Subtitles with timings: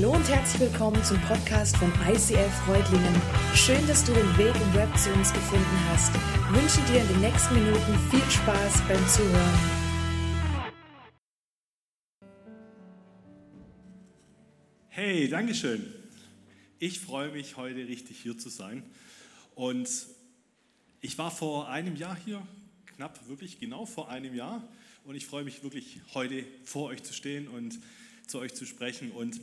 [0.00, 3.20] Hallo und herzlich willkommen zum Podcast von ICF Freudlingen.
[3.52, 6.14] Schön, dass du den Weg im Web zu uns gefunden hast.
[6.14, 9.58] Ich wünsche dir in den nächsten Minuten viel Spaß beim Zuhören.
[14.86, 15.92] Hey, Dankeschön.
[16.78, 18.84] Ich freue mich, heute richtig hier zu sein.
[19.56, 19.90] Und
[21.00, 22.46] ich war vor einem Jahr hier,
[22.94, 24.62] knapp wirklich genau vor einem Jahr.
[25.02, 27.80] Und ich freue mich wirklich, heute vor euch zu stehen und
[28.28, 29.10] zu euch zu sprechen.
[29.10, 29.40] Und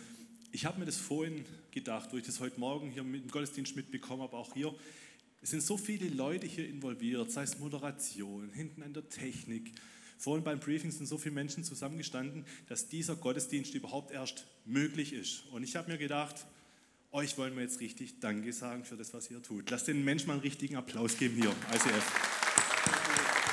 [0.55, 4.21] ich habe mir das vorhin gedacht, durch das heute Morgen hier mit dem Gottesdienst mitbekommen
[4.21, 4.73] habe, auch hier.
[5.41, 9.73] Es sind so viele Leute hier involviert, sei es Moderation, hinten an der Technik.
[10.17, 15.43] Vorhin beim Briefing sind so viele Menschen zusammengestanden, dass dieser Gottesdienst überhaupt erst möglich ist.
[15.51, 16.45] Und ich habe mir gedacht,
[17.11, 19.69] euch wollen wir jetzt richtig Danke sagen für das, was ihr tut.
[19.69, 23.44] Lasst den Menschen mal einen richtigen Applaus geben hier, ICF.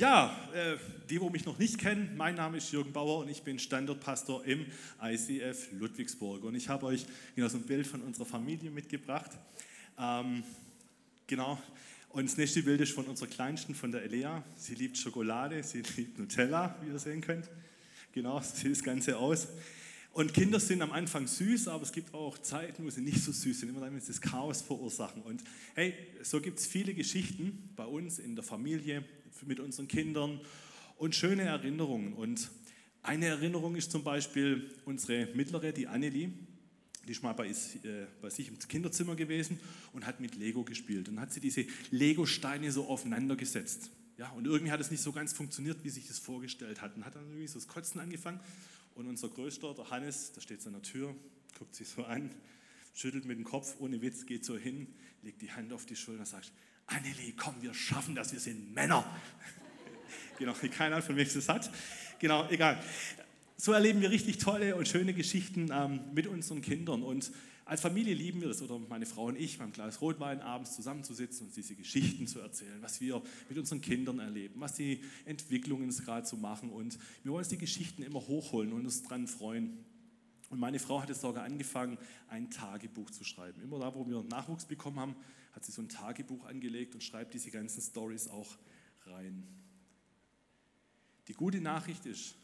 [0.00, 0.78] Ja, äh,
[1.10, 4.42] die, wo mich noch nicht kennen, mein Name ist Jürgen Bauer und ich bin Standortpastor
[4.46, 4.64] im
[4.98, 6.42] ICF Ludwigsburg.
[6.42, 7.04] Und ich habe euch
[7.36, 9.30] genau so ein Bild von unserer Familie mitgebracht.
[9.98, 10.42] Ähm,
[11.26, 11.60] genau.
[12.08, 14.42] Und das nächste Bild ist von unserer Kleinsten, von der Elea.
[14.56, 17.50] Sie liebt Schokolade, sie liebt Nutella, wie ihr sehen könnt.
[18.12, 19.48] Genau, so sieht das Ganze aus.
[20.12, 23.30] Und Kinder sind am Anfang süß, aber es gibt auch Zeiten, wo sie nicht so
[23.30, 25.22] süß sind, immer dann, wenn sie das Chaos verursachen.
[25.22, 25.44] Und
[25.74, 29.04] hey, so gibt es viele Geschichten bei uns in der Familie,
[29.46, 30.40] mit unseren Kindern
[30.96, 32.12] und schöne Erinnerungen.
[32.14, 32.50] Und
[33.02, 36.32] eine Erinnerung ist zum Beispiel unsere mittlere, die Annelie.
[37.06, 37.54] Die ist mal bei, äh,
[38.20, 39.58] bei sich im Kinderzimmer gewesen
[39.92, 41.08] und hat mit Lego gespielt.
[41.08, 43.90] Und hat sie diese Lego-Steine so aufeinander gesetzt.
[44.18, 46.96] Ja, und irgendwie hat es nicht so ganz funktioniert, wie sich das vorgestellt hat.
[46.96, 48.40] Und hat dann irgendwie so das Kotzen angefangen.
[48.94, 51.14] Und unser Größter, der Hannes, der steht so an der Tür,
[51.58, 52.30] guckt sich so an,
[52.94, 54.86] schüttelt mit dem Kopf, ohne Witz, geht so hin,
[55.22, 56.52] legt die Hand auf die Schulter und sagt,
[56.86, 59.04] Annelie, komm, wir schaffen das, wir sind Männer.
[60.38, 61.70] genau, keine Ahnung, von wem es hat.
[62.18, 62.82] Genau, egal.
[63.56, 67.02] So erleben wir richtig tolle und schöne Geschichten ähm, mit unseren Kindern.
[67.02, 67.30] Und
[67.70, 71.46] als Familie lieben wir das, oder meine Frau und ich, beim Glas Rotwein abends zusammenzusitzen
[71.46, 76.26] und diese Geschichten zu erzählen, was wir mit unseren Kindern erleben, was die Entwicklungen gerade
[76.26, 76.70] so machen.
[76.70, 79.84] Und wir wollen uns die Geschichten immer hochholen und uns daran freuen.
[80.48, 83.62] Und meine Frau hat jetzt sogar angefangen, ein Tagebuch zu schreiben.
[83.62, 85.14] Immer da, wo wir Nachwuchs bekommen haben,
[85.52, 88.58] hat sie so ein Tagebuch angelegt und schreibt diese ganzen Stories auch
[89.06, 89.46] rein.
[91.28, 92.34] Die gute Nachricht ist,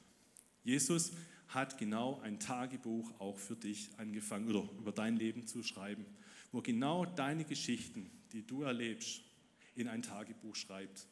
[0.63, 1.11] Jesus
[1.49, 6.05] hat genau ein Tagebuch auch für dich angefangen oder über dein Leben zu schreiben,
[6.53, 9.23] wo genau deine Geschichten, die du erlebst,
[9.75, 11.07] in ein Tagebuch schreibt.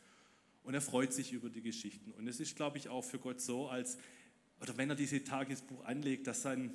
[0.64, 2.10] Und er freut sich über die Geschichten.
[2.12, 3.98] Und es ist, glaube ich, auch für Gott so, als,
[4.60, 6.74] oder wenn er dieses Tagebuch anlegt, dass sein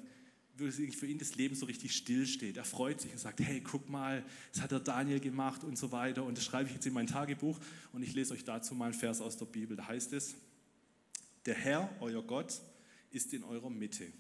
[0.68, 2.58] für ihn das Leben so richtig stillsteht.
[2.58, 5.92] Er freut sich und sagt, hey, guck mal, das hat der Daniel gemacht und so
[5.92, 6.24] weiter.
[6.24, 7.58] Und das schreibe ich jetzt in mein Tagebuch
[7.94, 9.78] und ich lese euch dazu mal einen Vers aus der Bibel.
[9.78, 10.36] Da heißt es,
[11.46, 12.62] der Herr, euer Gott,
[13.12, 14.12] ist in eurer Mitte.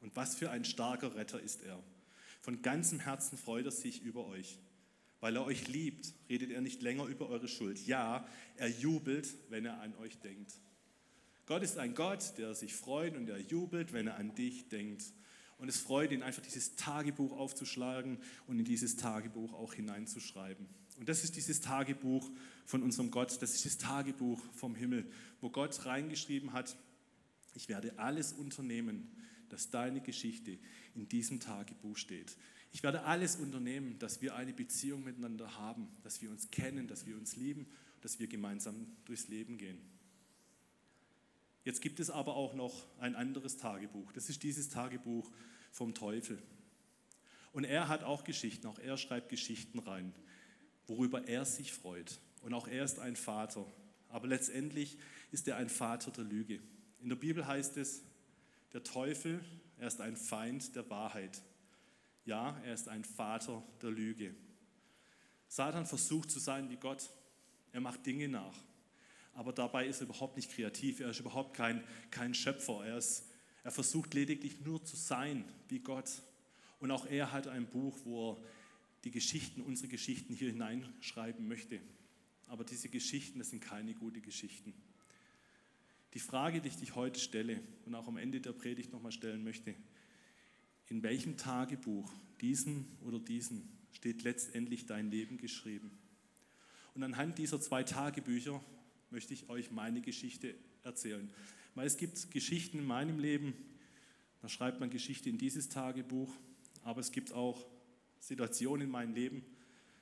[0.00, 1.82] Und was für ein starker Retter ist er.
[2.40, 4.58] Von ganzem Herzen freut er sich über euch.
[5.20, 7.86] Weil er euch liebt, redet er nicht länger über eure Schuld.
[7.86, 8.26] Ja,
[8.56, 10.52] er jubelt, wenn er an euch denkt.
[11.46, 15.04] Gott ist ein Gott, der sich freut und der jubelt, wenn er an dich denkt.
[15.58, 20.66] Und es freut ihn einfach, dieses Tagebuch aufzuschlagen und in dieses Tagebuch auch hineinzuschreiben.
[20.98, 22.28] Und das ist dieses Tagebuch
[22.66, 25.08] von unserem Gott, das ist das Tagebuch vom Himmel,
[25.40, 26.76] wo Gott reingeschrieben hat,
[27.54, 29.10] ich werde alles unternehmen,
[29.48, 30.58] dass deine Geschichte
[30.94, 32.36] in diesem Tagebuch steht.
[32.72, 37.06] Ich werde alles unternehmen, dass wir eine Beziehung miteinander haben, dass wir uns kennen, dass
[37.06, 37.66] wir uns lieben,
[38.00, 39.78] dass wir gemeinsam durchs Leben gehen.
[41.64, 44.10] Jetzt gibt es aber auch noch ein anderes Tagebuch.
[44.12, 45.30] Das ist dieses Tagebuch
[45.70, 46.42] vom Teufel.
[47.52, 50.14] Und er hat auch Geschichten, auch er schreibt Geschichten rein,
[50.86, 52.18] worüber er sich freut.
[52.40, 53.66] Und auch er ist ein Vater.
[54.08, 54.98] Aber letztendlich
[55.30, 56.60] ist er ein Vater der Lüge.
[57.02, 58.02] In der Bibel heißt es,
[58.72, 59.44] der Teufel,
[59.78, 61.42] er ist ein Feind der Wahrheit.
[62.24, 64.34] Ja, er ist ein Vater der Lüge.
[65.48, 67.10] Satan versucht zu sein wie Gott.
[67.72, 68.56] Er macht Dinge nach.
[69.34, 71.00] Aber dabei ist er überhaupt nicht kreativ.
[71.00, 72.84] Er ist überhaupt kein, kein Schöpfer.
[72.86, 73.24] Er ist
[73.64, 76.10] er versucht lediglich nur zu sein wie Gott.
[76.80, 78.42] Und auch er hat ein Buch, wo er
[79.04, 81.80] die Geschichten, unsere Geschichten hier hineinschreiben möchte.
[82.48, 84.74] Aber diese Geschichten, das sind keine guten Geschichten.
[86.14, 89.42] Die Frage, die ich dich heute stelle und auch am Ende der Predigt nochmal stellen
[89.44, 89.74] möchte,
[90.88, 95.90] in welchem Tagebuch, diesen oder diesen, steht letztendlich dein Leben geschrieben?
[96.94, 98.62] Und anhand dieser zwei Tagebücher
[99.10, 101.30] möchte ich euch meine Geschichte erzählen.
[101.74, 103.54] Weil es gibt Geschichten in meinem Leben,
[104.42, 106.34] da schreibt man Geschichte in dieses Tagebuch,
[106.82, 107.64] aber es gibt auch
[108.18, 109.42] Situationen in meinem Leben,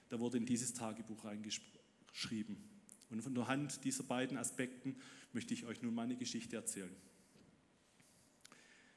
[0.08, 2.69] da wurde in dieses Tagebuch reingeschrieben.
[3.10, 4.96] Und von der Hand dieser beiden Aspekten
[5.32, 6.94] möchte ich euch nun meine Geschichte erzählen.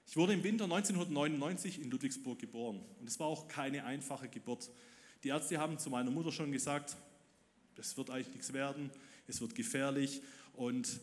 [0.05, 4.69] Ich wurde im Winter 1999 in Ludwigsburg geboren und es war auch keine einfache Geburt.
[5.23, 6.97] Die Ärzte haben zu meiner Mutter schon gesagt,
[7.75, 8.91] das wird eigentlich nichts werden,
[9.27, 10.21] es wird gefährlich
[10.53, 10.99] und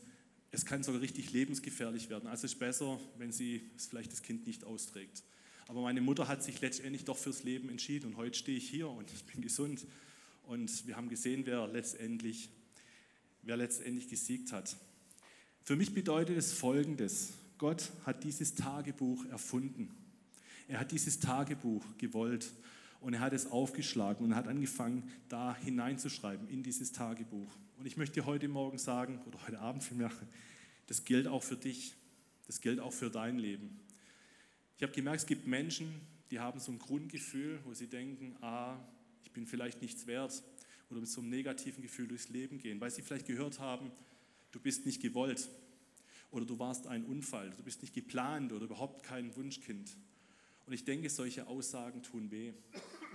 [0.53, 2.29] es kann sogar richtig lebensgefährlich werden.
[2.29, 5.25] Also es ist besser, wenn sie vielleicht das Kind nicht austrägt.
[5.69, 8.89] Aber meine Mutter hat sich letztendlich doch fürs Leben entschieden und heute stehe ich hier
[8.89, 9.87] und ich bin gesund.
[10.47, 12.49] Und wir haben gesehen, wer letztendlich,
[13.43, 14.77] wer letztendlich gesiegt hat.
[15.63, 17.33] Für mich bedeutet es Folgendes.
[17.59, 19.91] Gott hat dieses Tagebuch erfunden.
[20.69, 22.51] Er hat dieses Tagebuch gewollt
[23.01, 27.49] und er hat es aufgeschlagen und hat angefangen, da hineinzuschreiben in dieses Tagebuch.
[27.79, 30.11] Und ich möchte heute Morgen sagen, oder heute Abend vielmehr,
[30.87, 31.95] das gilt auch für dich,
[32.47, 33.79] das gilt auch für dein Leben.
[34.77, 36.01] Ich habe gemerkt, es gibt Menschen,
[36.31, 38.77] die haben so ein Grundgefühl, wo sie denken, ah,
[39.25, 40.43] ich bin vielleicht nichts wert
[40.91, 43.91] oder mit so einem negativen Gefühl durchs Leben gehen, weil sie vielleicht gehört haben,
[44.51, 45.49] du bist nicht gewollt
[46.31, 49.97] oder du warst ein Unfall, du bist nicht geplant oder überhaupt kein Wunschkind.
[50.67, 52.53] Und ich denke, solche Aussagen tun weh.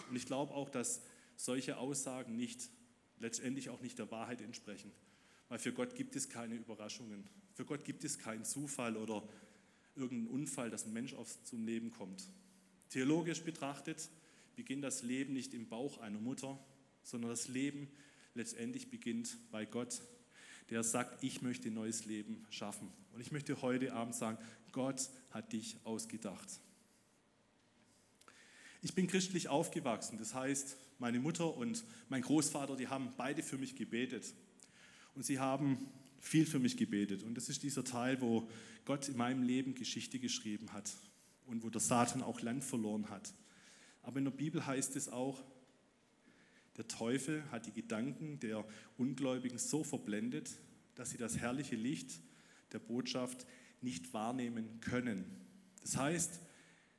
[0.10, 1.02] Und ich glaube auch, dass
[1.38, 2.70] solche Aussagen nicht,
[3.20, 4.92] letztendlich auch nicht der Wahrheit entsprechen.
[5.48, 7.24] Weil für Gott gibt es keine Überraschungen.
[7.54, 9.28] Für Gott gibt es keinen Zufall oder
[9.96, 12.28] irgendeinen Unfall, dass ein Mensch aufs, zum Leben kommt.
[12.90, 14.10] Theologisch betrachtet
[14.56, 16.60] beginnt das Leben nicht im Bauch einer Mutter,
[17.06, 17.88] sondern das Leben
[18.34, 20.02] letztendlich beginnt bei Gott,
[20.70, 22.92] der sagt, ich möchte ein neues Leben schaffen.
[23.14, 24.38] Und ich möchte heute Abend sagen,
[24.72, 26.60] Gott hat dich ausgedacht.
[28.82, 33.58] Ich bin christlich aufgewachsen, das heißt, meine Mutter und mein Großvater, die haben beide für
[33.58, 34.34] mich gebetet.
[35.14, 35.88] Und sie haben
[36.20, 37.24] viel für mich gebetet.
[37.24, 38.50] Und das ist dieser Teil, wo
[38.84, 40.92] Gott in meinem Leben Geschichte geschrieben hat
[41.46, 43.34] und wo der Satan auch Land verloren hat.
[44.04, 45.44] Aber in der Bibel heißt es auch,
[46.78, 48.66] der Teufel hat die Gedanken der
[48.98, 50.52] Ungläubigen so verblendet,
[50.96, 52.20] dass sie das herrliche Licht
[52.72, 53.46] der Botschaft
[53.82, 55.26] nicht wahrnehmen können.
[55.82, 56.40] Das heißt,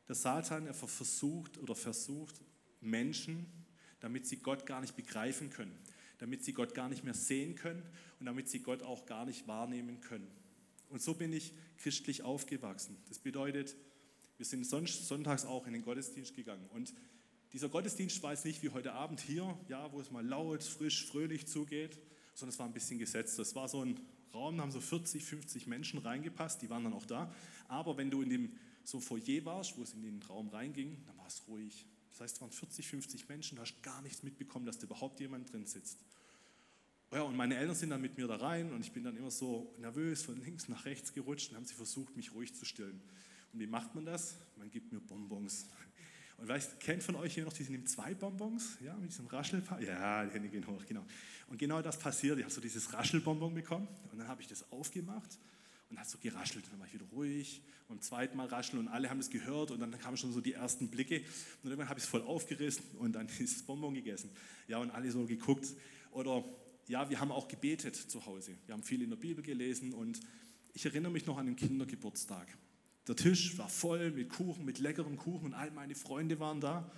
[0.09, 2.41] der Satan er versucht oder versucht
[2.81, 3.47] Menschen,
[4.01, 5.77] damit sie Gott gar nicht begreifen können,
[6.19, 7.83] damit sie Gott gar nicht mehr sehen können
[8.21, 10.29] und damit sie Gott auch gar nicht wahrnehmen können.
[10.89, 12.97] Und so bin ich christlich aufgewachsen.
[13.09, 13.75] Das bedeutet,
[14.37, 16.65] wir sind sonntags auch in den Gottesdienst gegangen.
[16.73, 16.95] Und
[17.53, 21.07] dieser Gottesdienst war jetzt nicht wie heute Abend hier, ja, wo es mal laut, frisch,
[21.07, 21.99] fröhlich zugeht,
[22.35, 23.39] sondern es war ein bisschen gesetzt.
[23.39, 24.01] Es war so ein
[24.35, 27.33] Raum, da haben so 40, 50 Menschen reingepasst, die waren dann auch da.
[27.69, 28.53] Aber wenn du in dem
[28.85, 31.87] so Foyer warst, wo es in den Raum reinging, dann war es ruhig.
[32.11, 35.21] Das heißt, es waren 40, 50 Menschen, du hast gar nichts mitbekommen, dass da überhaupt
[35.21, 36.05] jemand drin sitzt.
[37.13, 39.31] Ja, und meine Eltern sind dann mit mir da rein und ich bin dann immer
[39.31, 43.01] so nervös von links nach rechts gerutscht und haben sie versucht, mich ruhig zu stellen.
[43.53, 44.37] Und wie macht man das?
[44.57, 45.67] Man gibt mir Bonbons.
[46.39, 48.77] Und weißt, kennt von euch hier noch diese zwei Bonbons?
[48.85, 49.81] Ja, mit diesem Raschelpaar?
[49.81, 51.05] Ja, die Hände gehen hoch, genau.
[51.49, 52.39] Und genau das passiert.
[52.39, 55.39] Ich habe so dieses Raschelbonbon bekommen und dann habe ich das aufgemacht
[55.89, 56.65] und hat so geraschelt.
[56.65, 59.81] Und dann war ich wieder ruhig und beim rascheln und alle haben es gehört und
[59.81, 61.23] dann kamen schon so die ersten Blicke
[61.63, 64.31] und irgendwann habe ich es voll aufgerissen und dann ist das Bonbon gegessen.
[64.69, 65.69] Ja, und alle so geguckt.
[66.11, 66.45] Oder
[66.89, 68.57] ja, wir haben auch gebetet zu Hause.
[68.67, 70.21] Wir haben viel in der Bibel gelesen und
[70.75, 72.49] ich erinnere mich noch an den Kindergeburtstag.
[73.09, 76.91] Der Tisch war voll mit Kuchen, mit leckerem Kuchen und all meine Freunde waren da.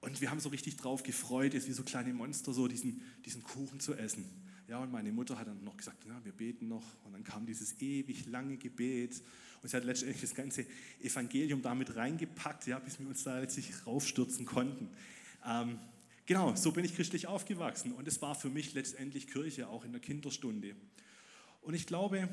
[0.00, 3.42] Und wir haben so richtig drauf gefreut, jetzt wie so kleine Monster, so diesen, diesen
[3.42, 4.24] Kuchen zu essen.
[4.68, 6.84] Ja, und meine Mutter hat dann noch gesagt, ja, wir beten noch.
[7.04, 9.22] Und dann kam dieses ewig lange Gebet.
[9.62, 10.66] Und sie hat letztendlich das ganze
[11.00, 14.88] Evangelium damit reingepackt, ja, bis wir uns da letztlich raufstürzen konnten.
[15.46, 15.78] Ähm,
[16.24, 17.92] genau, so bin ich christlich aufgewachsen.
[17.92, 20.74] Und es war für mich letztendlich Kirche, auch in der Kinderstunde.
[21.62, 22.28] Und ich glaube,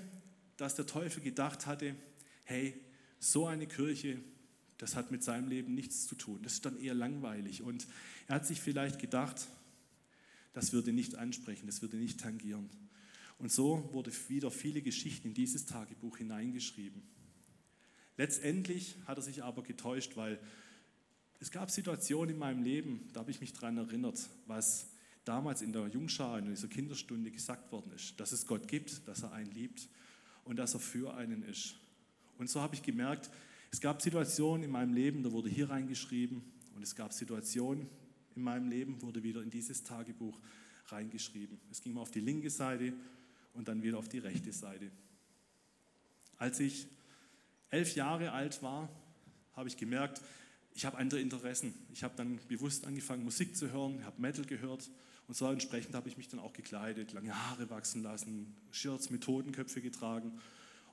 [0.58, 1.96] dass der Teufel gedacht hatte,
[2.46, 2.80] hey,
[3.24, 4.20] so eine Kirche,
[4.78, 6.40] das hat mit seinem Leben nichts zu tun.
[6.44, 7.62] Das ist dann eher langweilig.
[7.62, 7.88] Und
[8.28, 9.48] er hat sich vielleicht gedacht,
[10.54, 12.70] das würde nicht ansprechen, das würde nicht tangieren.
[13.40, 17.02] Und so wurde wieder viele Geschichten in dieses Tagebuch hineingeschrieben.
[18.18, 20.40] Letztendlich hat er sich aber getäuscht, weil
[21.40, 24.88] es gab Situationen in meinem Leben, da habe ich mich daran erinnert, was
[25.26, 29.24] damals in der Jungschar, in dieser Kinderstunde gesagt worden ist, dass es Gott gibt, dass
[29.24, 29.88] er einen liebt
[30.44, 31.76] und dass er für einen ist.
[32.44, 33.30] Und so habe ich gemerkt,
[33.72, 36.44] es gab Situationen in meinem Leben, da wurde hier reingeschrieben
[36.76, 37.88] und es gab Situationen,
[38.36, 40.38] in meinem Leben wurde wieder in dieses Tagebuch
[40.88, 41.58] reingeschrieben.
[41.72, 42.92] Es ging mal auf die linke Seite
[43.54, 44.92] und dann wieder auf die rechte Seite.
[46.38, 46.86] Als ich
[47.70, 48.90] elf Jahre alt war,
[49.54, 50.20] habe ich gemerkt,
[50.76, 51.74] ich habe andere Interessen.
[51.94, 54.92] Ich habe dann bewusst angefangen, Musik zu hören, habe Metal gehört
[55.30, 59.24] und so entsprechend habe ich mich dann auch gekleidet, lange Haare wachsen lassen, Shirts mit
[59.24, 60.42] Totenköpfe getragen.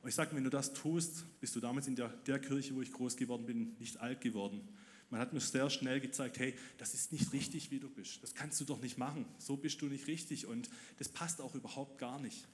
[0.02, 2.82] Und ich sage, wenn du das tust, bist du damals in der, der Kirche, wo
[2.82, 4.66] ich groß geworden bin, nicht alt geworden
[5.10, 8.22] Man hat mir sehr schnell gezeigt, hey, das ist nicht richtig, wie du bist.
[8.22, 9.26] Das kannst du doch nicht machen.
[9.38, 12.46] So bist du nicht richtig und das passt auch überhaupt gar nicht.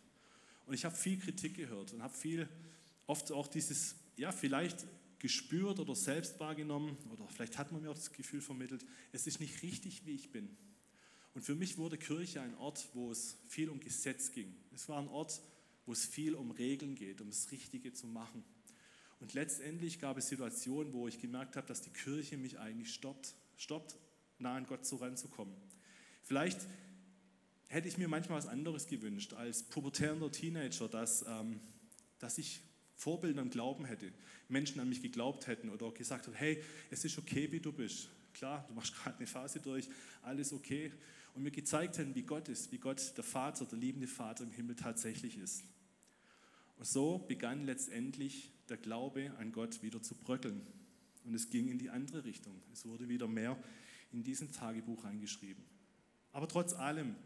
[0.66, 2.48] Und ich habe viel Kritik gehört und habe viel,
[3.06, 4.84] oft auch dieses, ja, vielleicht
[5.18, 9.40] gespürt oder selbst wahrgenommen oder vielleicht hat man mir auch das Gefühl vermittelt, es ist
[9.40, 10.56] nicht richtig, wie ich bin.
[11.34, 14.54] Und für mich wurde Kirche ein Ort, wo es viel um Gesetz ging.
[14.74, 15.40] Es war ein Ort,
[15.86, 18.44] wo es viel um Regeln geht, um das Richtige zu machen.
[19.20, 23.34] Und letztendlich gab es Situationen, wo ich gemerkt habe, dass die Kirche mich eigentlich stoppt,
[23.56, 23.96] stoppt,
[24.38, 25.54] nah an Gott so ranzukommen.
[26.22, 26.58] Vielleicht
[27.68, 31.60] hätte ich mir manchmal was anderes gewünscht als pubertärender Teenager, dass, ähm,
[32.18, 32.60] dass ich
[32.94, 34.12] Vorbilder im Glauben hätte,
[34.48, 38.08] Menschen an mich geglaubt hätten oder gesagt hätten, hey, es ist okay, wie du bist.
[38.34, 39.88] Klar, du machst gerade eine Phase durch,
[40.22, 40.92] alles okay.
[41.34, 44.50] Und mir gezeigt hätten, wie Gott ist, wie Gott der Vater, der liebende Vater im
[44.50, 45.64] Himmel tatsächlich ist.
[46.76, 50.60] Und so begann letztendlich der Glaube an Gott wieder zu bröckeln.
[51.24, 52.60] Und es ging in die andere Richtung.
[52.72, 53.56] Es wurde wieder mehr
[54.12, 55.64] in diesem Tagebuch eingeschrieben.
[56.32, 57.16] Aber trotz allem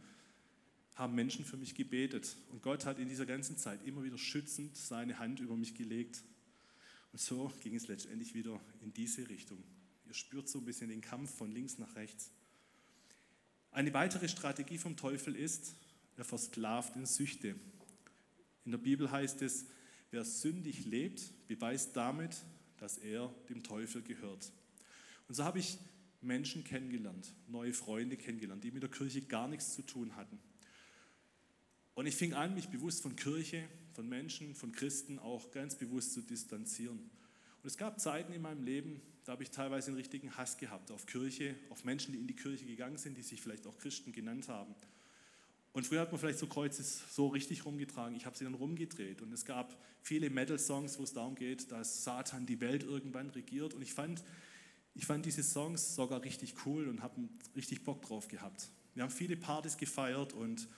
[0.94, 2.36] haben Menschen für mich gebetet.
[2.50, 6.22] Und Gott hat in dieser ganzen Zeit immer wieder schützend seine Hand über mich gelegt.
[7.12, 9.62] Und so ging es letztendlich wieder in diese Richtung.
[10.06, 12.30] Ihr spürt so ein bisschen den Kampf von links nach rechts.
[13.72, 15.74] Eine weitere Strategie vom Teufel ist,
[16.16, 17.54] er versklavt in Süchte.
[18.64, 19.66] In der Bibel heißt es,
[20.10, 22.44] wer sündig lebt, beweist damit,
[22.78, 24.52] dass er dem Teufel gehört.
[25.28, 25.78] Und so habe ich
[26.20, 30.38] Menschen kennengelernt, neue Freunde kennengelernt, die mit der Kirche gar nichts zu tun hatten.
[31.94, 36.12] Und ich fing an, mich bewusst von Kirche, von Menschen, von Christen auch ganz bewusst
[36.12, 36.98] zu distanzieren.
[36.98, 40.90] Und es gab Zeiten in meinem Leben, da habe ich teilweise einen richtigen Hass gehabt
[40.90, 44.12] auf Kirche, auf Menschen, die in die Kirche gegangen sind, die sich vielleicht auch Christen
[44.12, 44.74] genannt haben.
[45.72, 48.16] Und früher hat man vielleicht so Kreuze so richtig rumgetragen.
[48.16, 49.22] Ich habe sie dann rumgedreht.
[49.22, 53.74] Und es gab viele Metal-Songs, wo es darum geht, dass Satan die Welt irgendwann regiert.
[53.74, 54.24] Und ich fand,
[54.94, 58.68] ich fand diese Songs sogar richtig cool und habe richtig Bock drauf gehabt.
[58.94, 60.68] Wir haben viele Partys gefeiert und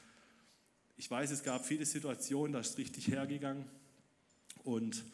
[0.99, 3.64] ich weiß, es gab viele Situationen, da ist es richtig hergegangen.
[4.62, 5.04] Und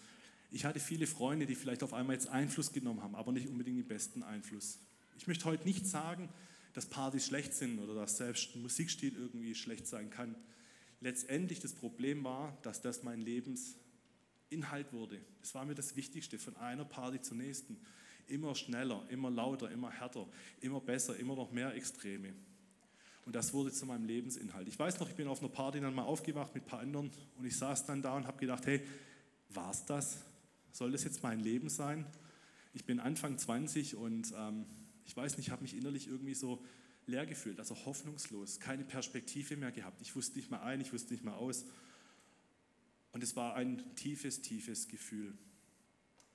[0.51, 3.79] ich hatte viele Freunde, die vielleicht auf einmal jetzt Einfluss genommen haben, aber nicht unbedingt
[3.79, 4.81] den besten Einfluss.
[5.17, 6.29] Ich möchte heute nicht sagen,
[6.79, 10.37] dass Partys schlecht sind oder dass selbst ein Musikstil irgendwie schlecht sein kann.
[11.01, 15.21] Letztendlich das Problem war, dass das mein Lebensinhalt wurde.
[15.43, 17.81] Es war mir das Wichtigste, von einer Party zur nächsten.
[18.29, 20.29] Immer schneller, immer lauter, immer härter,
[20.61, 22.33] immer besser, immer noch mehr Extreme.
[23.27, 24.69] Und das wurde zu meinem Lebensinhalt.
[24.69, 27.11] Ich weiß noch, ich bin auf einer Party dann mal aufgewacht mit ein paar anderen
[27.39, 28.87] und ich saß dann da und habe gedacht, hey,
[29.49, 30.19] war es das?
[30.71, 32.07] Soll das jetzt mein Leben sein?
[32.73, 34.65] Ich bin Anfang 20 und ähm,
[35.09, 36.63] ich weiß nicht, ich habe mich innerlich irgendwie so
[37.07, 40.03] leer gefühlt, also hoffnungslos, keine Perspektive mehr gehabt.
[40.03, 41.65] Ich wusste nicht mehr ein, ich wusste nicht mehr aus.
[43.13, 45.33] Und es war ein tiefes, tiefes Gefühl.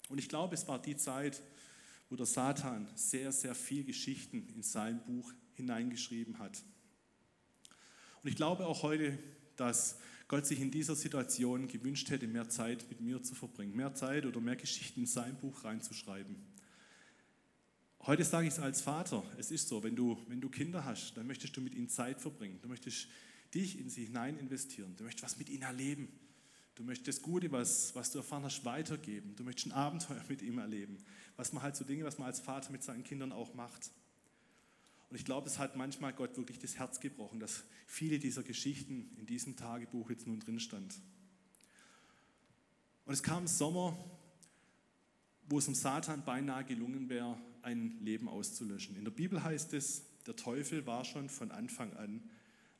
[0.09, 1.43] Und ich glaube, es war die Zeit,
[2.09, 6.63] wo der Satan sehr, sehr viel Geschichten in sein Buch hineingeschrieben hat.
[8.23, 9.19] Und ich glaube auch heute,
[9.55, 13.93] dass Gott sich in dieser Situation gewünscht hätte, mehr Zeit mit mir zu verbringen, mehr
[13.93, 16.52] Zeit oder mehr Geschichten in sein Buch reinzuschreiben.
[18.05, 21.15] Heute sage ich es als Vater, es ist so, wenn du, wenn du Kinder hast,
[21.15, 23.07] dann möchtest du mit ihnen Zeit verbringen, du möchtest
[23.53, 26.09] dich in sie hinein investieren, du möchtest was mit ihnen erleben,
[26.75, 30.41] du möchtest das Gute, was, was du erfahren hast, weitergeben, du möchtest ein Abenteuer mit
[30.41, 30.97] ihm erleben,
[31.37, 33.89] was man halt so Dinge, was man als Vater mit seinen Kindern auch macht.
[35.09, 39.15] Und ich glaube, es hat manchmal Gott wirklich das Herz gebrochen, dass viele dieser Geschichten
[39.17, 40.93] in diesem Tagebuch jetzt nun drin stand.
[43.05, 43.97] Und es kam Sommer,
[45.47, 48.95] wo es um Satan beinahe gelungen wäre, ein Leben auszulöschen.
[48.95, 52.21] In der Bibel heißt es, der Teufel war schon von Anfang an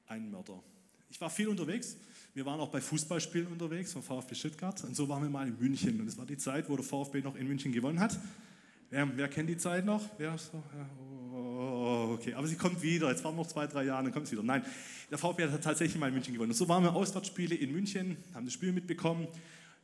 [0.08, 0.62] ein Mörder.
[1.10, 1.98] Ich war viel unterwegs.
[2.34, 4.84] Wir waren auch bei Fußballspielen unterwegs vom VfB Stuttgart.
[4.84, 6.00] Und so waren wir mal in München.
[6.02, 8.20] Und es war die Zeit, wo der VfB noch in München gewonnen hat.
[8.90, 10.08] Wer, wer kennt die Zeit noch?
[10.18, 10.64] Wer so?
[10.76, 10.90] Ja,
[11.36, 13.10] oh, okay, aber sie kommt wieder.
[13.10, 14.44] Jetzt waren noch zwei, drei Jahre, dann kommt sie wieder.
[14.44, 14.64] Nein,
[15.10, 16.52] der VfB hat tatsächlich mal in München gewonnen.
[16.52, 19.28] Und so waren wir Auswärtsspiele in München, haben das Spiel mitbekommen.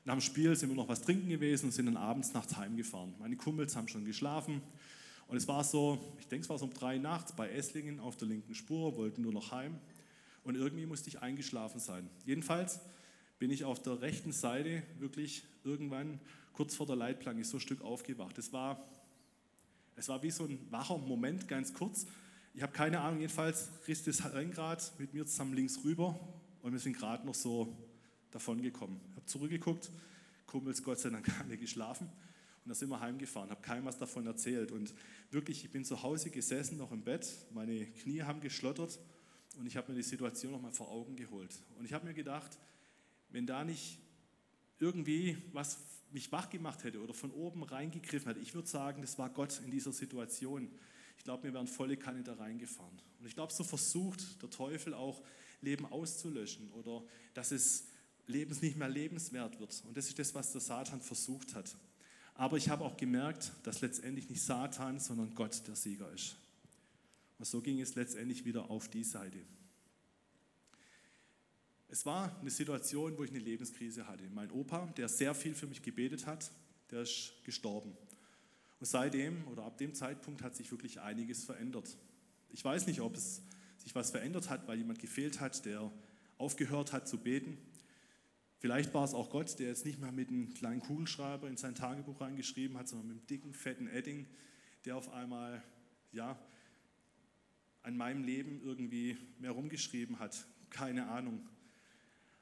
[0.06, 3.14] Nach dem Spiel sind wir noch was trinken gewesen und sind dann abends nachts heimgefahren.
[3.20, 4.62] Meine Kumpels haben schon geschlafen.
[5.28, 8.18] Und es war so, ich denke, es war so um drei nachts bei Esslingen auf
[8.18, 9.78] der linken Spur, wollten nur noch heim.
[10.44, 12.10] Und irgendwie musste ich eingeschlafen sein.
[12.26, 12.80] Jedenfalls
[13.38, 16.20] bin ich auf der rechten Seite wirklich irgendwann
[16.54, 18.38] kurz vor der Leitplanke so ein Stück aufgewacht.
[18.38, 18.84] Es war
[20.00, 22.08] es war wie so ein wacher Moment, ganz kurz.
[22.54, 26.18] Ich habe keine Ahnung, jedenfalls riss das Rennrad mit mir zusammen links rüber
[26.62, 27.76] und wir sind gerade noch so
[28.32, 29.00] davon gekommen.
[29.10, 29.92] Ich habe zurückgeguckt,
[30.46, 32.08] Kumpels Gott sei Dank alle geschlafen
[32.64, 34.94] und da sind wir heimgefahren, habe keinem was davon erzählt und
[35.32, 39.00] wirklich, ich bin zu Hause gesessen, noch im Bett, meine Knie haben geschlottert
[39.58, 42.58] und ich habe mir die Situation nochmal vor Augen geholt und ich habe mir gedacht,
[43.30, 44.00] wenn da nicht
[44.80, 45.78] irgendwie was
[46.12, 48.40] mich wach gemacht hätte oder von oben reingegriffen hätte.
[48.40, 50.70] Ich würde sagen, das war Gott in dieser Situation.
[51.18, 53.00] Ich glaube, wir wären volle Kanne da reingefahren.
[53.20, 55.22] Und ich glaube, so versucht der Teufel auch
[55.62, 57.86] Leben auszulöschen oder dass es
[58.30, 59.84] Lebens nicht mehr lebenswert wird.
[59.88, 61.76] Und das ist das, was der Satan versucht hat.
[62.36, 66.38] Aber ich habe auch gemerkt, dass letztendlich nicht Satan, sondern Gott der Sieger ist.
[67.38, 69.40] Und so ging es letztendlich wieder auf die Seite.
[71.90, 74.24] Es war eine Situation, wo ich eine Lebenskrise hatte.
[74.30, 76.52] Mein Opa, der sehr viel für mich gebetet hat,
[76.92, 77.94] der ist gestorben.
[78.80, 81.98] Und seitdem oder ab dem Zeitpunkt hat sich wirklich einiges verändert.
[82.52, 83.42] Ich weiß nicht, ob es
[83.78, 85.92] sich was verändert hat, weil jemand gefehlt hat, der
[86.38, 87.58] aufgehört hat zu beten.
[88.60, 91.76] Vielleicht war es auch Gott, der jetzt nicht mehr mit einem kleinen Kugelschreiber in sein
[91.76, 94.28] Tagebuch reingeschrieben hat, sondern mit einem dicken, fetten Edding,
[94.84, 95.64] der auf einmal
[96.12, 96.38] ja,
[97.84, 100.46] an meinem Leben irgendwie mehr rumgeschrieben hat.
[100.70, 101.48] Keine Ahnung.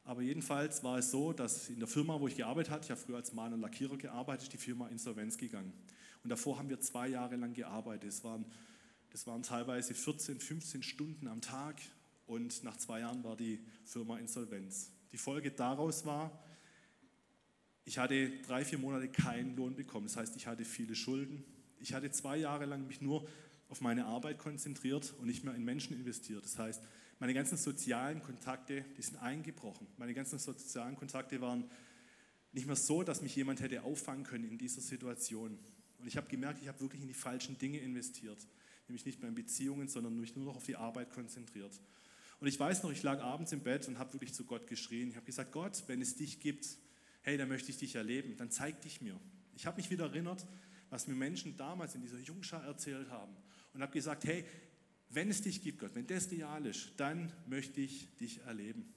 [0.04, 3.00] Aber jedenfalls war es so, dass in der Firma, wo ich gearbeitet habe, ich habe
[3.00, 5.72] früher als Maler und Lackierer gearbeitet, ist die Firma insolvenz gegangen.
[6.24, 8.10] Und davor haben wir zwei Jahre lang gearbeitet.
[8.10, 8.46] Es waren,
[9.12, 11.80] das waren teilweise 14, 15 Stunden am Tag
[12.26, 14.92] und nach zwei Jahren war die Firma insolvenz.
[15.12, 16.32] Die Folge daraus war,
[17.86, 20.08] ich hatte drei, vier Monate keinen Lohn bekommen.
[20.08, 21.46] Das heißt, ich hatte viele Schulden.
[21.80, 23.28] Ich hatte zwei Jahre lang mich nur
[23.70, 26.44] auf meine Arbeit konzentriert und nicht mehr in Menschen investiert.
[26.44, 26.84] Das heißt,
[27.20, 29.88] meine ganzen sozialen Kontakte, die sind eingebrochen.
[29.98, 31.70] Meine ganzen sozialen Kontakte waren
[32.52, 35.58] nicht mehr so, dass mich jemand hätte auffangen können in dieser Situation.
[36.00, 38.46] Und ich habe gemerkt, ich habe wirklich in die falschen Dinge investiert.
[38.88, 41.72] Nämlich nicht mehr in Beziehungen, sondern mich nur noch auf die Arbeit konzentriert.
[42.39, 45.10] Und ich weiß noch, ich lag abends im Bett und habe wirklich zu Gott geschrien.
[45.10, 46.67] Ich habe gesagt, Gott, wenn es dich gibt,
[47.24, 49.20] hey, dann möchte ich dich erleben, dann zeig dich mir.
[49.56, 50.46] Ich habe mich wieder erinnert,
[50.89, 53.36] was mir Menschen damals in dieser Jungschar erzählt haben
[53.74, 54.46] und habe gesagt, hey,
[55.10, 58.94] wenn es dich gibt, Gott, wenn das real ist, dann möchte ich dich erleben.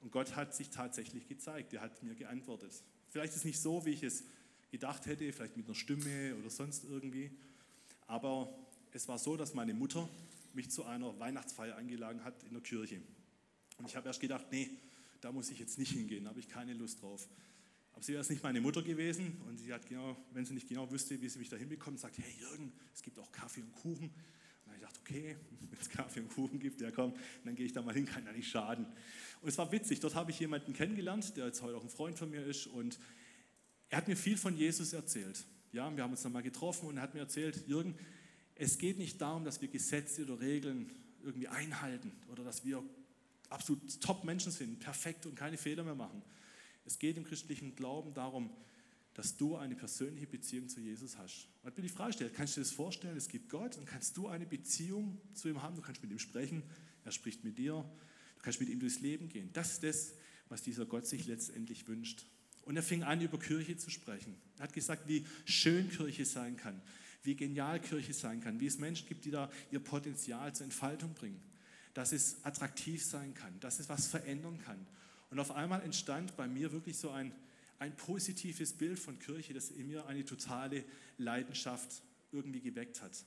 [0.00, 2.72] Und Gott hat sich tatsächlich gezeigt, er hat mir geantwortet.
[3.08, 4.24] Vielleicht ist es nicht so, wie ich es
[4.70, 7.30] gedacht hätte, vielleicht mit einer Stimme oder sonst irgendwie,
[8.06, 8.52] aber
[8.92, 10.08] es war so, dass meine Mutter
[10.54, 13.00] mich zu einer Weihnachtsfeier eingeladen hat in der Kirche.
[13.78, 14.70] Und ich habe erst gedacht, nee,
[15.20, 17.28] da muss ich jetzt nicht hingehen, da habe ich keine Lust drauf.
[17.92, 20.90] Aber sie wäre nicht meine Mutter gewesen und sie hat genau, wenn sie nicht genau
[20.90, 24.06] wüsste, wie sie mich da hinbekommt, sagt, hey Jürgen, es gibt auch Kaffee und Kuchen.
[24.06, 24.12] Und
[24.66, 25.36] dann habe ich gedacht, okay,
[25.70, 28.24] wenn es Kaffee und Kuchen gibt, ja komm, dann gehe ich da mal hin, kann
[28.24, 28.86] ja nicht schaden.
[29.40, 32.18] Und es war witzig, dort habe ich jemanden kennengelernt, der jetzt heute auch ein Freund
[32.18, 32.98] von mir ist und
[33.90, 35.44] er hat mir viel von Jesus erzählt.
[35.72, 37.96] Ja, wir haben uns dann mal getroffen und er hat mir erzählt, Jürgen,
[38.56, 40.90] es geht nicht darum, dass wir Gesetze oder Regeln
[41.22, 42.82] irgendwie einhalten oder dass wir
[43.50, 46.22] absolut Top-Menschen sind, perfekt und keine Fehler mehr machen.
[46.84, 48.50] Es geht im christlichen Glauben darum,
[49.14, 51.48] dass du eine persönliche Beziehung zu Jesus hast.
[51.62, 53.16] Und will die Frage stellen, kannst du dir das vorstellen?
[53.16, 55.76] Es gibt Gott und kannst du eine Beziehung zu ihm haben?
[55.76, 56.62] Du kannst mit ihm sprechen,
[57.04, 57.84] er spricht mit dir,
[58.36, 59.50] du kannst mit ihm durchs Leben gehen.
[59.52, 60.14] Das ist das,
[60.48, 62.26] was dieser Gott sich letztendlich wünscht.
[62.64, 64.34] Und er fing an, über Kirche zu sprechen.
[64.58, 66.80] Er hat gesagt, wie schön Kirche sein kann,
[67.24, 71.14] wie genial Kirche sein kann, wie es Menschen gibt, die da ihr Potenzial zur Entfaltung
[71.14, 71.40] bringen,
[71.94, 74.86] dass es attraktiv sein kann, dass es was verändern kann.
[75.30, 77.32] Und auf einmal entstand bei mir wirklich so ein,
[77.78, 80.84] ein positives Bild von Kirche, das in mir eine totale
[81.18, 83.24] Leidenschaft irgendwie geweckt hat.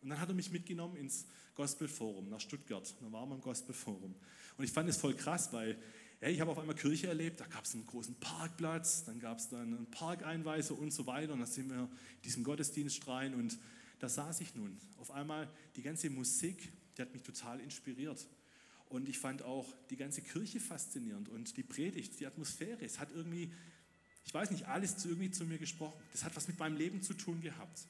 [0.00, 2.94] Und dann hat er mich mitgenommen ins Gospelforum nach Stuttgart.
[3.00, 4.14] Da waren wir im Gospelforum.
[4.56, 5.76] Und ich fand es voll krass, weil
[6.20, 9.38] hey, ich habe auf einmal Kirche erlebt, da gab es einen großen Parkplatz, dann gab
[9.38, 11.32] es dann einen Parkeinweiser und so weiter.
[11.32, 13.58] Und dann sind wir in diesem Gottesdienst rein und
[13.98, 14.78] da saß ich nun.
[14.98, 18.26] Auf einmal die ganze Musik, die hat mich total inspiriert.
[18.90, 22.84] Und ich fand auch die ganze Kirche faszinierend und die Predigt, die Atmosphäre.
[22.84, 23.52] Es hat irgendwie,
[24.24, 25.98] ich weiß nicht, alles irgendwie zu mir gesprochen.
[26.12, 27.86] Das hat was mit meinem Leben zu tun gehabt.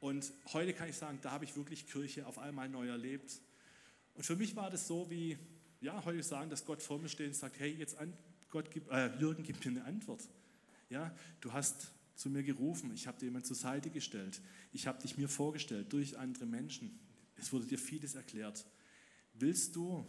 [0.00, 3.40] Und heute kann ich sagen, da habe ich wirklich Kirche auf einmal neu erlebt.
[4.14, 5.36] Und für mich war das so wie,
[5.84, 8.14] ja, heute sagen, dass Gott vor mir steht und sagt, hey, jetzt an,
[8.48, 10.22] Gott, gib, äh, Jürgen, gib mir eine Antwort.
[10.88, 14.40] Ja, du hast zu mir gerufen, ich habe dir jemand zur Seite gestellt,
[14.72, 16.98] ich habe dich mir vorgestellt durch andere Menschen.
[17.36, 18.64] Es wurde dir vieles erklärt.
[19.34, 20.06] Willst du,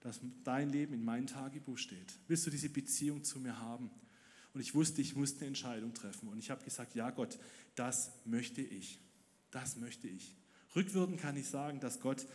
[0.00, 2.14] dass dein Leben in mein Tagebuch steht?
[2.26, 3.90] Willst du diese Beziehung zu mir haben?
[4.54, 6.28] Und ich wusste, ich musste eine Entscheidung treffen.
[6.28, 7.38] Und ich habe gesagt, ja Gott,
[7.74, 8.98] das möchte ich.
[9.50, 10.34] Das möchte ich.
[10.74, 12.26] Rückwirkend kann ich sagen, dass Gott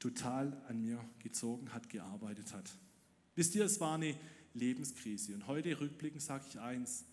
[0.00, 2.68] total an mir gezogen hat, gearbeitet hat.
[3.36, 4.16] Wisst ihr, es war eine
[4.54, 5.34] Lebenskrise.
[5.34, 7.04] Und heute rückblickend sage ich eins,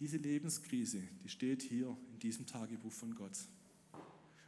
[0.00, 3.38] diese Lebenskrise, die steht hier in diesem Tagebuch von Gott.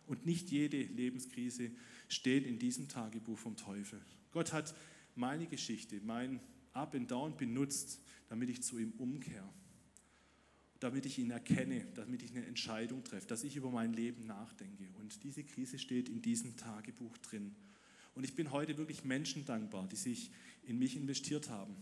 [0.07, 1.71] Und nicht jede Lebenskrise
[2.09, 4.01] steht in diesem Tagebuch vom Teufel.
[4.33, 4.75] Gott hat
[5.15, 6.41] meine Geschichte, mein
[6.73, 9.49] Up and Down benutzt, damit ich zu ihm umkehre
[10.81, 14.85] damit ich ihn erkenne, damit ich eine Entscheidung treffe, dass ich über mein Leben nachdenke.
[15.01, 17.55] Und diese Krise steht in diesem Tagebuch drin.
[18.14, 20.31] Und ich bin heute wirklich Menschen dankbar, die sich
[20.64, 21.75] in mich investiert haben,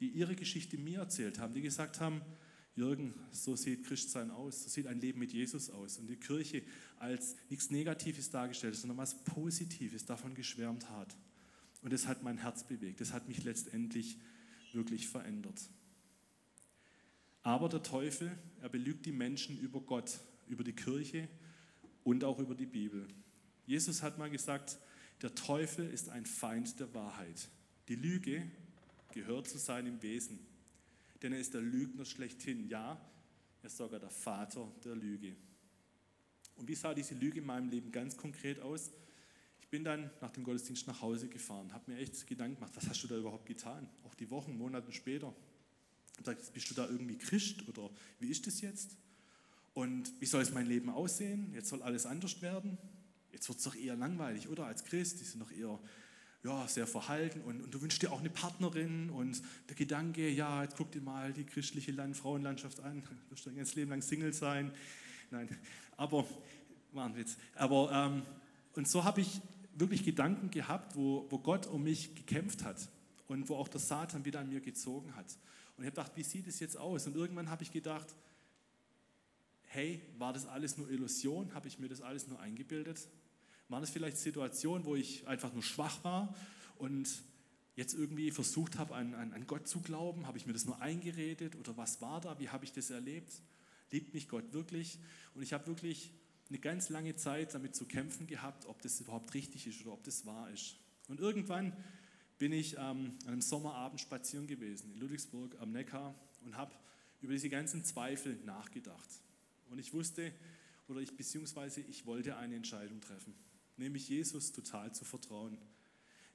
[0.00, 2.22] die ihre Geschichte mir erzählt haben, die gesagt haben,
[2.76, 5.98] Jürgen, so sieht Christsein aus, so sieht ein Leben mit Jesus aus.
[5.98, 6.62] Und die Kirche
[6.98, 11.16] als nichts Negatives dargestellt, sondern was Positives davon geschwärmt hat.
[11.82, 14.18] Und das hat mein Herz bewegt, das hat mich letztendlich
[14.72, 15.60] wirklich verändert.
[17.42, 21.28] Aber der Teufel, er belügt die Menschen über Gott, über die Kirche
[22.04, 23.06] und auch über die Bibel.
[23.66, 24.78] Jesus hat mal gesagt,
[25.22, 27.48] der Teufel ist ein Feind der Wahrheit.
[27.88, 28.50] Die Lüge
[29.12, 30.38] gehört zu seinem Wesen,
[31.22, 32.68] denn er ist der Lügner schlechthin.
[32.68, 33.00] Ja,
[33.62, 35.34] er ist sogar der Vater der Lüge.
[36.56, 38.90] Und wie sah diese Lüge in meinem Leben ganz konkret aus?
[39.60, 42.88] Ich bin dann nach dem Gottesdienst nach Hause gefahren, habe mir echt Gedanken gemacht, was
[42.88, 43.88] hast du da überhaupt getan?
[44.04, 45.34] Auch die Wochen, Monate später.
[46.20, 48.96] Habe gesagt, bist du da irgendwie Christ oder wie ist das jetzt?
[49.74, 51.52] Und wie soll es mein Leben aussehen?
[51.54, 52.76] Jetzt soll alles anders werden.
[53.32, 54.66] Jetzt wird es doch eher langweilig, oder?
[54.66, 55.78] Als Christ, die sind doch eher
[56.42, 60.62] ja, sehr verhalten und, und, du wünschst dir auch eine Partnerin und der Gedanke, ja,
[60.62, 64.00] jetzt guck dir mal die christliche Land Frauenlandschaft an, du wirst dein ganzes Leben lang
[64.00, 64.72] Single sein.
[65.30, 65.48] Nein,
[65.98, 66.26] aber,
[66.92, 67.36] war ein Witz.
[67.54, 68.22] Aber, ähm,
[68.74, 69.40] und so habe ich
[69.74, 72.88] wirklich Gedanken gehabt, wo, wo Gott um mich gekämpft hat
[73.28, 75.26] und wo auch der Satan wieder an mir gezogen hat.
[75.80, 77.06] Und ich habe gedacht, wie sieht es jetzt aus?
[77.06, 78.14] Und irgendwann habe ich gedacht,
[79.62, 81.54] hey, war das alles nur Illusion?
[81.54, 83.08] Habe ich mir das alles nur eingebildet?
[83.70, 86.36] Waren es vielleicht Situationen, wo ich einfach nur schwach war
[86.76, 87.08] und
[87.76, 90.26] jetzt irgendwie versucht habe, an, an, an Gott zu glauben?
[90.26, 92.38] Habe ich mir das nur eingeredet oder was war da?
[92.38, 93.32] Wie habe ich das erlebt?
[93.90, 94.98] Liebt mich Gott wirklich?
[95.34, 96.12] Und ich habe wirklich
[96.50, 100.04] eine ganz lange Zeit damit zu kämpfen gehabt, ob das überhaupt richtig ist oder ob
[100.04, 100.76] das wahr ist.
[101.08, 101.72] Und irgendwann
[102.40, 106.72] bin ich ähm, an einem Sommerabend spazieren gewesen in Ludwigsburg am Neckar und habe
[107.20, 109.08] über diese ganzen Zweifel nachgedacht.
[109.70, 110.32] Und ich wusste,
[110.88, 113.32] oder ich beziehungsweise ich wollte eine Entscheidung treffen
[113.80, 115.58] nämlich Jesus total zu vertrauen.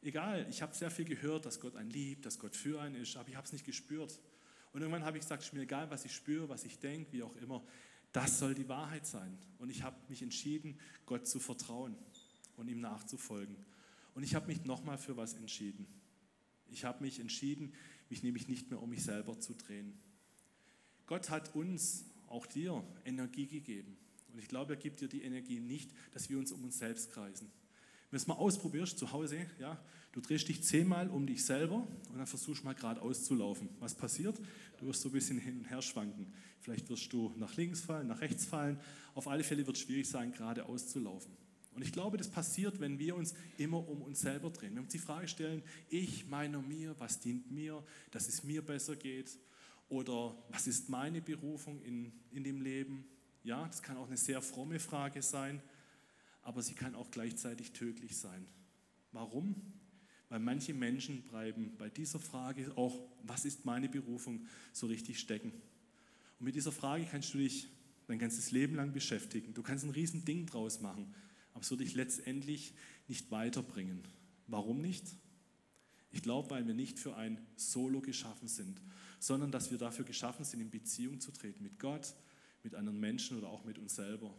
[0.01, 3.15] Egal, ich habe sehr viel gehört, dass Gott einen liebt, dass Gott für einen ist,
[3.15, 4.19] aber ich habe es nicht gespürt.
[4.73, 7.13] Und irgendwann habe ich gesagt, es ist mir egal, was ich spüre, was ich denke,
[7.13, 7.63] wie auch immer,
[8.11, 9.37] das soll die Wahrheit sein.
[9.57, 11.95] Und ich habe mich entschieden, Gott zu vertrauen
[12.57, 13.55] und ihm nachzufolgen.
[14.15, 15.85] Und ich habe mich nochmal für was entschieden.
[16.71, 17.73] Ich habe mich entschieden,
[18.09, 19.93] mich nämlich nicht mehr um mich selber zu drehen.
[21.05, 23.97] Gott hat uns, auch dir, Energie gegeben.
[24.33, 27.11] Und ich glaube, er gibt dir die Energie nicht, dass wir uns um uns selbst
[27.11, 27.51] kreisen.
[28.09, 29.79] Wenn du es mal ausprobierst zu Hause, ja,
[30.13, 33.69] du drehst dich zehnmal um dich selber und dann versuchst mal geradeaus zu laufen.
[33.79, 34.39] Was passiert?
[34.79, 36.33] Du wirst so ein bisschen hin und her schwanken.
[36.61, 38.79] Vielleicht wirst du nach links fallen, nach rechts fallen.
[39.13, 41.35] Auf alle Fälle wird es schwierig sein, geradeaus zu laufen.
[41.75, 44.69] Und ich glaube, das passiert, wenn wir uns immer um uns selber drehen.
[44.69, 48.61] Wenn wir uns die Frage stellen, ich, meiner, mir, was dient mir, dass es mir
[48.61, 49.37] besser geht?
[49.89, 53.05] Oder was ist meine Berufung in, in dem Leben?
[53.43, 55.61] Ja, das kann auch eine sehr fromme Frage sein,
[56.41, 58.47] aber sie kann auch gleichzeitig tödlich sein.
[59.11, 59.55] Warum?
[60.29, 65.51] Weil manche Menschen bleiben bei dieser Frage auch, was ist meine Berufung, so richtig stecken.
[66.39, 67.67] Und mit dieser Frage kannst du dich
[68.07, 69.53] dein ganzes Leben lang beschäftigen.
[69.53, 71.13] Du kannst ein riesen Ding draus machen,
[71.55, 72.73] aber es wird dich letztendlich
[73.07, 74.03] nicht weiterbringen.
[74.47, 75.05] Warum nicht?
[76.11, 78.79] Ich glaube, weil wir nicht für ein Solo geschaffen sind,
[79.19, 82.13] sondern dass wir dafür geschaffen sind, in Beziehung zu treten mit Gott,
[82.63, 84.33] mit anderen Menschen oder auch mit uns selber.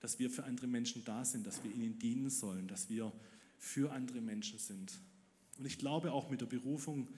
[0.00, 3.10] Dass wir für andere Menschen da sind, dass wir ihnen dienen sollen, dass wir
[3.58, 4.92] für andere Menschen sind.
[5.58, 7.08] Und ich glaube auch mit der Berufung,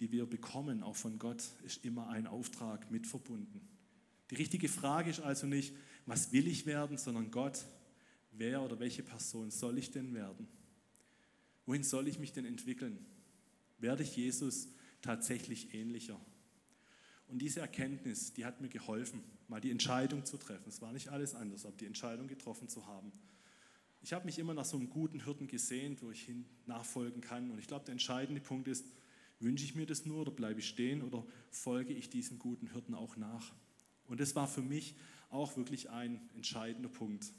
[0.00, 3.60] die wir bekommen, auch von Gott, ist immer ein Auftrag mit verbunden.
[4.30, 5.74] Die richtige Frage ist also nicht,
[6.06, 7.66] was will ich werden, sondern Gott,
[8.32, 10.48] wer oder welche Person soll ich denn werden?
[11.66, 13.04] Wohin soll ich mich denn entwickeln?
[13.78, 14.68] Werde ich Jesus
[15.00, 16.20] tatsächlich ähnlicher?
[17.28, 20.68] Und diese Erkenntnis, die hat mir geholfen, mal die Entscheidung zu treffen.
[20.68, 23.12] Es war nicht alles anders, aber die Entscheidung getroffen zu haben.
[24.02, 27.50] Ich habe mich immer nach so einem guten Hirten gesehnt, wo ich hin nachfolgen kann.
[27.50, 28.84] Und ich glaube, der entscheidende Punkt ist,
[29.38, 32.94] wünsche ich mir das nur oder bleibe ich stehen oder folge ich diesem guten Hirten
[32.94, 33.54] auch nach?
[34.06, 34.96] Und das war für mich
[35.30, 37.32] auch wirklich ein entscheidender Punkt.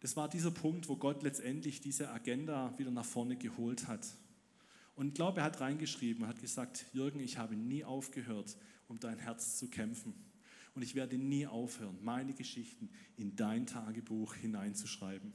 [0.00, 4.06] Das war dieser Punkt, wo Gott letztendlich diese Agenda wieder nach vorne geholt hat.
[4.94, 8.56] Und ich glaube, er hat reingeschrieben, hat gesagt, Jürgen, ich habe nie aufgehört,
[8.88, 10.14] um dein Herz zu kämpfen.
[10.74, 15.32] Und ich werde nie aufhören, meine Geschichten in dein Tagebuch hineinzuschreiben.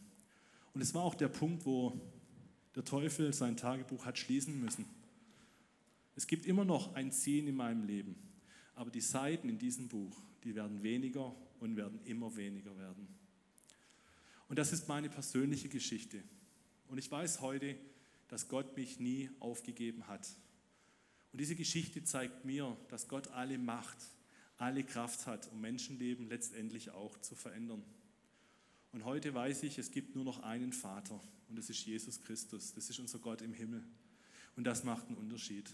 [0.74, 2.00] Und es war auch der Punkt, wo
[2.76, 4.86] der Teufel sein Tagebuch hat schließen müssen.
[6.16, 8.16] Es gibt immer noch ein Ziel in meinem Leben,
[8.76, 13.08] aber die Seiten in diesem Buch, die werden weniger und werden immer weniger werden.
[14.48, 16.24] Und das ist meine persönliche Geschichte.
[16.88, 17.76] Und ich weiß heute,
[18.28, 20.28] dass Gott mich nie aufgegeben hat.
[21.32, 23.98] Und diese Geschichte zeigt mir, dass Gott alle Macht,
[24.58, 27.84] alle Kraft hat, um Menschenleben letztendlich auch zu verändern.
[28.92, 32.74] Und heute weiß ich, es gibt nur noch einen Vater und das ist Jesus Christus.
[32.74, 33.84] Das ist unser Gott im Himmel.
[34.56, 35.70] Und das macht einen Unterschied.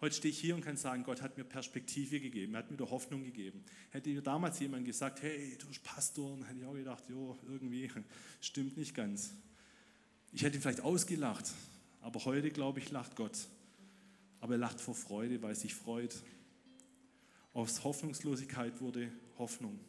[0.00, 2.78] Heute stehe ich hier und kann sagen, Gott hat mir Perspektive gegeben, er hat mir
[2.90, 3.64] Hoffnung gegeben.
[3.90, 7.38] Hätte mir damals jemand gesagt, hey, du bist Pastor, dann hätte ich auch gedacht, jo,
[7.48, 7.90] irgendwie
[8.40, 9.32] stimmt nicht ganz.
[10.32, 11.50] Ich hätte ihn vielleicht ausgelacht,
[12.02, 13.48] aber heute, glaube ich, lacht Gott.
[14.40, 16.14] Aber er lacht vor Freude, weil er sich freut.
[17.54, 19.80] Aus Hoffnungslosigkeit wurde Hoffnung.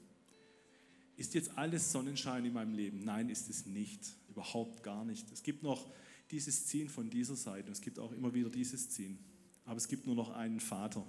[1.17, 3.03] Ist jetzt alles Sonnenschein in meinem Leben?
[3.03, 3.99] Nein, ist es nicht.
[4.29, 5.29] Überhaupt gar nicht.
[5.33, 5.91] Es gibt noch
[6.31, 7.71] dieses Ziehen von dieser Seite.
[7.71, 9.19] Es gibt auch immer wieder dieses Ziehen.
[9.67, 11.06] Aber es gibt nur noch einen Vater.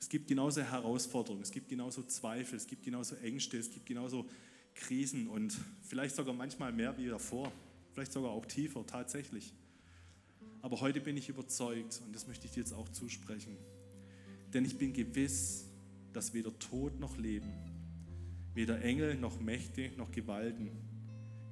[0.00, 4.26] Es gibt genauso Herausforderungen, es gibt genauso Zweifel, es gibt genauso Ängste, es gibt genauso
[4.74, 7.52] Krisen und vielleicht sogar manchmal mehr wie davor,
[7.92, 9.52] vielleicht sogar auch tiefer tatsächlich.
[10.62, 13.56] Aber heute bin ich überzeugt und das möchte ich dir jetzt auch zusprechen.
[14.54, 15.66] Denn ich bin gewiss,
[16.14, 17.52] dass weder Tod noch Leben,
[18.54, 20.70] weder Engel noch Mächte noch Gewalten,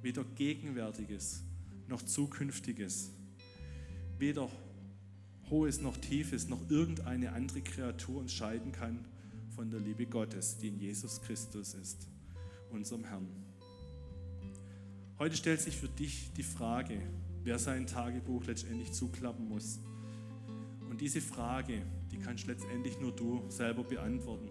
[0.01, 1.43] weder Gegenwärtiges
[1.87, 3.11] noch Zukünftiges,
[4.17, 4.49] weder
[5.49, 9.05] Hohes noch Tiefes noch irgendeine andere Kreatur uns scheiden kann
[9.55, 12.07] von der Liebe Gottes, die in Jesus Christus ist,
[12.71, 13.27] unserem Herrn.
[15.17, 17.01] Heute stellt sich für dich die Frage,
[17.43, 19.79] wer sein Tagebuch letztendlich zuklappen muss.
[20.89, 21.81] Und diese Frage,
[22.11, 24.49] die kannst letztendlich nur du selber beantworten.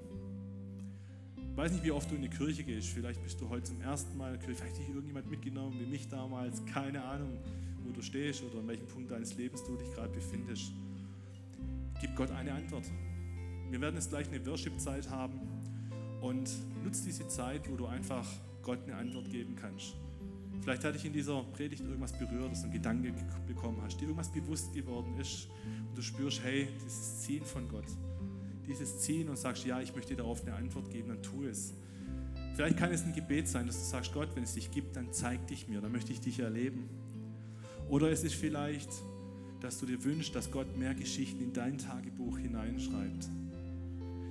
[1.37, 2.89] Ich weiß nicht, wie oft du in die Kirche gehst.
[2.89, 4.63] Vielleicht bist du heute zum ersten Mal in der Kirche.
[4.63, 6.65] Vielleicht hat dich irgendjemand mitgenommen, wie mich damals.
[6.67, 7.39] Keine Ahnung,
[7.85, 10.73] wo du stehst oder an welchem Punkt deines Lebens du dich gerade befindest.
[12.01, 12.85] Gib Gott eine Antwort.
[13.71, 15.41] Wir werden jetzt gleich eine Worship-Zeit haben
[16.21, 16.49] und
[16.85, 18.27] nutz diese Zeit, wo du einfach
[18.63, 19.97] Gott eine Antwort geben kannst.
[20.61, 23.13] Vielleicht hat dich in dieser Predigt irgendwas berührt, dass du einen Gedanke
[23.47, 25.49] bekommen hast, dir irgendwas bewusst geworden ist
[25.89, 27.87] und du spürst, hey, dieses Ziehen von Gott,
[28.67, 31.75] dieses Ziehen und sagst, ja, ich möchte darauf eine Antwort geben, dann tu es.
[32.55, 35.13] Vielleicht kann es ein Gebet sein, dass du sagst, Gott, wenn es dich gibt, dann
[35.13, 36.89] zeig dich mir, dann möchte ich dich erleben.
[37.89, 38.91] Oder es ist vielleicht,
[39.61, 43.29] dass du dir wünschst, dass Gott mehr Geschichten in dein Tagebuch hineinschreibt,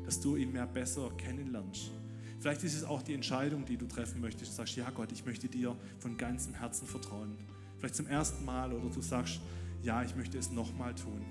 [0.05, 1.91] dass du ihn mehr besser kennenlernst
[2.39, 4.51] Vielleicht ist es auch die Entscheidung, die du treffen möchtest.
[4.51, 7.35] Du sagst, ja Gott, ich möchte dir von ganzem Herzen vertrauen.
[7.79, 9.39] Vielleicht zum ersten Mal oder du sagst,
[9.83, 11.25] ja, ich möchte es nochmal tun.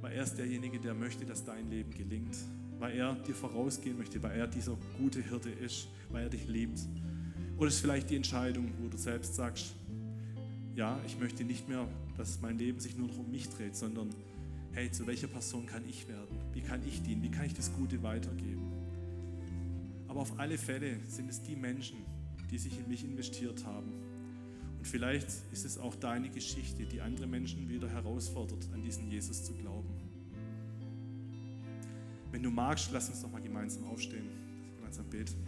[0.00, 2.36] Weil er ist derjenige, der möchte, dass dein Leben gelingt.
[2.78, 6.80] Weil er dir vorausgehen möchte, weil er dieser gute Hirte ist, weil er dich liebt.
[7.56, 9.74] Oder es ist vielleicht die Entscheidung, wo du selbst sagst,
[10.74, 11.86] ja, ich möchte nicht mehr,
[12.20, 14.10] dass mein Leben sich nur noch um mich dreht, sondern
[14.72, 16.36] hey, zu welcher Person kann ich werden?
[16.52, 17.22] Wie kann ich dienen?
[17.22, 18.70] Wie kann ich das Gute weitergeben?
[20.06, 21.96] Aber auf alle Fälle sind es die Menschen,
[22.50, 23.90] die sich in mich investiert haben.
[24.76, 29.42] Und vielleicht ist es auch deine Geschichte, die andere Menschen wieder herausfordert, an diesen Jesus
[29.42, 29.88] zu glauben.
[32.32, 34.28] Wenn du magst, lass uns doch mal gemeinsam aufstehen,
[34.76, 35.42] gemeinsam beten.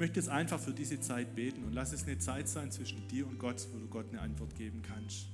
[0.00, 3.26] Möchte jetzt einfach für diese Zeit beten und lass es eine Zeit sein zwischen dir
[3.28, 5.28] und Gott, wo du Gott eine Antwort geben kannst.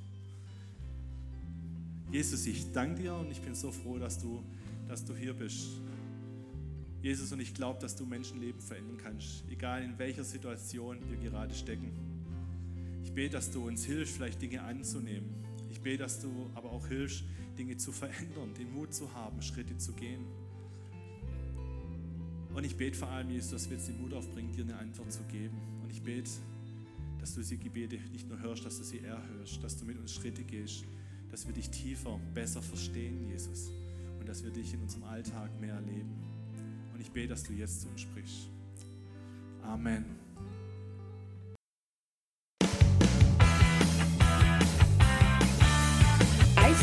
[2.11, 4.42] Jesus, ich danke dir und ich bin so froh, dass du,
[4.88, 5.81] dass du hier bist.
[7.00, 11.55] Jesus, und ich glaube, dass du Menschenleben verändern kannst, egal in welcher Situation wir gerade
[11.55, 11.92] stecken.
[13.05, 15.33] Ich bete, dass du uns hilfst, vielleicht Dinge anzunehmen.
[15.70, 17.22] Ich bete, dass du aber auch hilfst,
[17.57, 20.24] Dinge zu verändern, den Mut zu haben, Schritte zu gehen.
[22.57, 25.12] Und ich bete vor allem, Jesus, dass wir jetzt den Mut aufbringen, dir eine Antwort
[25.12, 25.59] zu geben.
[25.83, 26.31] Und ich bete,
[27.21, 30.14] dass du diese Gebete nicht nur hörst, dass du sie erhörst, dass du mit uns
[30.14, 30.87] Schritte gehst,
[31.31, 33.71] dass wir dich tiefer, besser verstehen, Jesus,
[34.19, 36.16] und dass wir dich in unserem Alltag mehr erleben.
[36.95, 38.49] Und ich bete, dass du jetzt zu uns sprichst.
[39.62, 40.26] Amen.